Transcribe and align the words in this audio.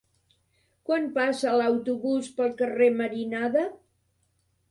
Quan 0.89 1.03
passa 1.17 1.51
l'autobús 1.59 2.31
pel 2.39 2.57
carrer 2.63 2.87
Marinada? 3.01 3.67